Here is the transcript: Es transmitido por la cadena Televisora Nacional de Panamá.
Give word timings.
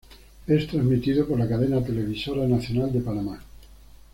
Es 0.47 0.65
transmitido 0.65 1.27
por 1.27 1.37
la 1.37 1.47
cadena 1.47 1.79
Televisora 1.85 2.47
Nacional 2.47 2.91
de 2.91 3.01
Panamá. 3.01 3.39